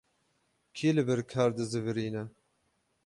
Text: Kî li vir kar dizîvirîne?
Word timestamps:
Kî 0.75 0.89
li 0.95 1.01
vir 1.07 1.21
kar 1.31 1.49
dizîvirîne? 1.57 2.23